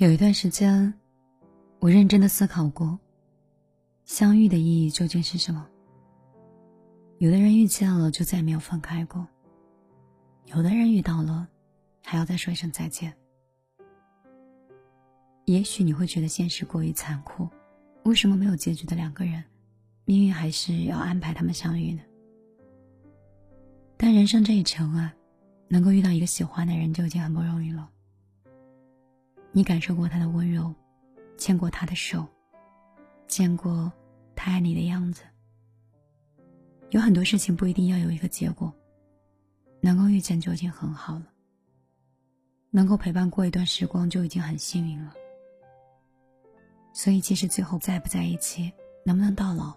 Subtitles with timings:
[0.00, 0.94] 有一段时间，
[1.78, 2.98] 我认真的思考过，
[4.06, 5.68] 相遇的意义究竟是什么？
[7.18, 9.28] 有的人遇见了就再也没有分开过，
[10.46, 11.46] 有的人遇到了，
[12.02, 13.14] 还要再说一声再见。
[15.44, 17.46] 也许你会觉得现实过于残酷，
[18.04, 19.44] 为什么没有结局的两个人，
[20.06, 22.00] 命运还是要安排他们相遇呢？
[23.98, 25.14] 但人生这一程啊，
[25.68, 27.90] 能够遇到一个喜欢的人就已经很不容易了。
[29.52, 30.72] 你感受过他的温柔，
[31.36, 32.26] 牵过他的手，
[33.26, 33.92] 见过
[34.36, 35.22] 他爱你的样子。
[36.90, 38.72] 有很多事情不一定要有一个结果，
[39.80, 41.26] 能够遇见就已经很好了。
[42.70, 45.12] 能够陪伴过一段时光就已经很幸运了。
[46.92, 48.72] 所以，即使最后在不在一起，
[49.04, 49.74] 能不能到老，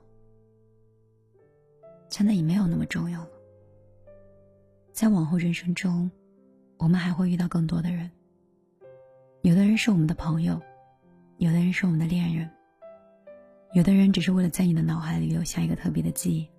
[2.09, 3.29] 真的也没有那么重要了。
[4.91, 6.09] 在往后人生中，
[6.77, 8.09] 我们还会遇到更多的人。
[9.43, 10.57] 有的人是我们的朋友，
[11.37, 12.49] 有的人是我们的恋人，
[13.73, 16.49] 有的人只是为了在你的脑海里留下一个特别的记忆，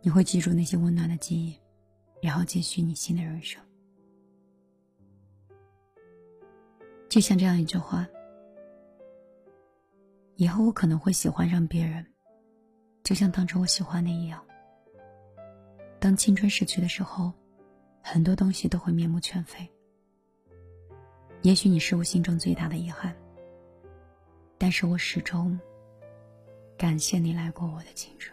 [0.00, 1.58] 你会记住那些温暖的记忆，
[2.22, 3.60] 然后继续你新的人生。
[7.08, 8.06] 就像这样一句话：
[10.36, 12.06] 以后我可能会喜欢上别人，
[13.02, 14.40] 就像当初我喜欢你一样。
[15.98, 17.32] 当青春逝去的时候，
[18.00, 19.68] 很多东西都会面目全非。
[21.42, 23.12] 也许你是我心中最大的遗憾，
[24.58, 25.58] 但是我始终
[26.78, 28.32] 感谢你来过我的青春。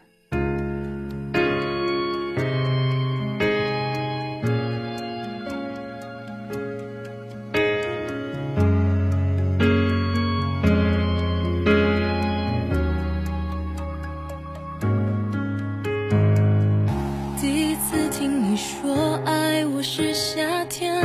[17.41, 21.02] 第一次听你说爱我是夏天，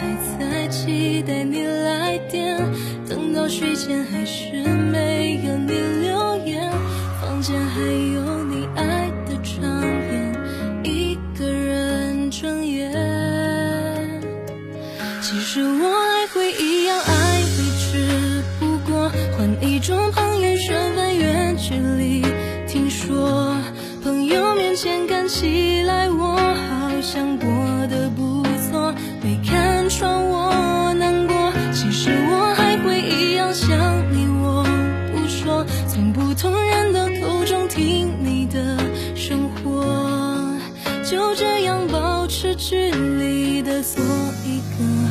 [0.00, 0.06] 还
[0.38, 2.56] 在期待你来电，
[3.06, 4.50] 等到睡前还是
[4.90, 6.72] 没有你留言，
[7.20, 9.60] 房间还有你爱的唱
[10.08, 10.34] 片，
[10.84, 12.90] 一个人睁眼。
[15.20, 22.24] 其实我还会一样爱你，只不过换一种朋友身份，远距离。
[22.66, 23.54] 听说
[24.02, 25.69] 朋友面前看起，
[41.10, 44.00] 就这样保持距离的做
[44.46, 45.09] 一个。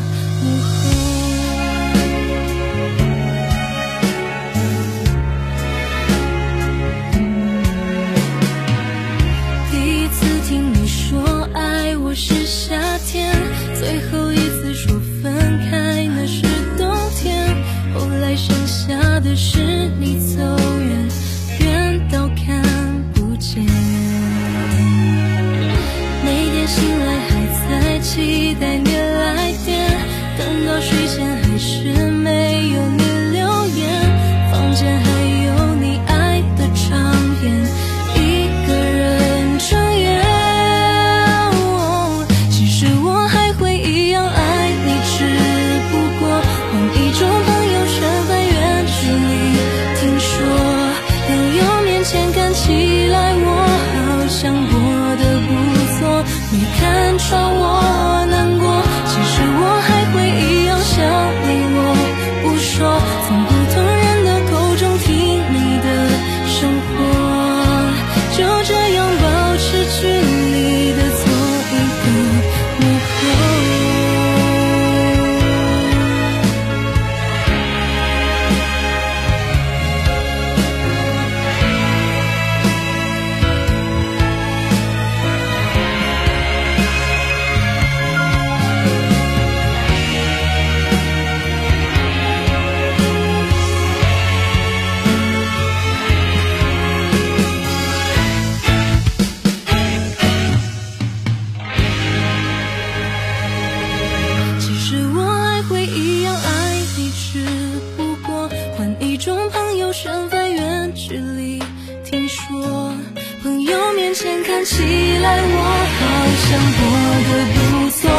[114.09, 114.73] 眼前看起
[115.19, 115.57] 来我
[115.99, 116.01] 好
[116.41, 116.81] 像过
[117.29, 117.57] 得不
[117.91, 118.09] 错，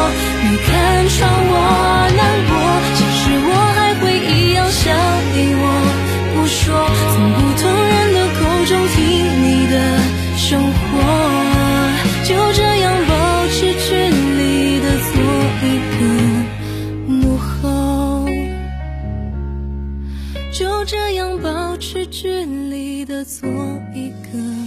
[0.41, 0.71] 你看
[1.09, 1.53] 穿我
[2.15, 2.51] 难过，
[2.95, 4.87] 其实我还会一样想
[5.35, 5.51] 你。
[5.53, 5.63] 我
[6.33, 6.63] 不说，
[7.11, 8.95] 从不同人的口中听
[9.43, 9.75] 你的
[10.37, 10.79] 生活，
[12.23, 13.11] 就这样保
[13.49, 13.91] 持距
[14.39, 15.13] 离的做
[15.67, 15.99] 一个
[17.05, 18.25] 幕后，
[20.53, 23.49] 就这样保持距离的做
[23.93, 24.60] 一个。